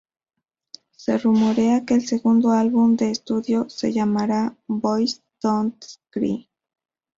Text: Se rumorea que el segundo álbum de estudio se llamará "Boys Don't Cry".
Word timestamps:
Se 0.95 1.15
rumorea 1.19 1.85
que 1.85 1.93
el 1.93 2.07
segundo 2.07 2.49
álbum 2.49 2.95
de 2.95 3.11
estudio 3.11 3.69
se 3.69 3.93
llamará 3.93 4.57
"Boys 4.65 5.21
Don't 5.43 5.79
Cry". 6.09 6.49